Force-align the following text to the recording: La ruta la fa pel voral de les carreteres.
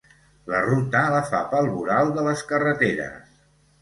La 0.53 0.61
ruta 0.63 1.03
la 1.15 1.21
fa 1.33 1.41
pel 1.53 1.69
voral 1.75 2.11
de 2.19 2.25
les 2.29 2.45
carreteres. 2.53 3.29